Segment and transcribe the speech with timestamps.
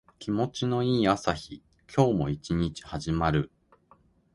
[0.17, 1.61] 気持ちの良い朝日。
[1.95, 3.51] 今日も一日始まる。